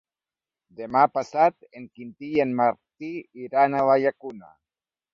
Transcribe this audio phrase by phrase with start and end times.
[0.79, 3.13] Demà passat en Quintí i en Martí
[3.47, 4.55] iran a la Llacuna.